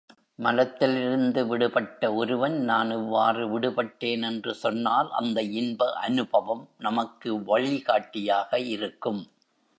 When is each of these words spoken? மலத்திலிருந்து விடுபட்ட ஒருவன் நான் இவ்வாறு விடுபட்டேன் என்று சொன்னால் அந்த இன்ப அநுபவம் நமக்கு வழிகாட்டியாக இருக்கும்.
மலத்திலிருந்து 0.39 1.41
விடுபட்ட 1.47 2.13
ஒருவன் 2.13 2.55
நான் 2.61 2.91
இவ்வாறு 2.91 3.43
விடுபட்டேன் 3.49 4.23
என்று 4.23 4.53
சொன்னால் 4.55 5.11
அந்த 5.11 5.41
இன்ப 5.59 5.91
அநுபவம் 5.99 6.65
நமக்கு 6.79 7.43
வழிகாட்டியாக 7.43 8.59
இருக்கும். 8.75 9.21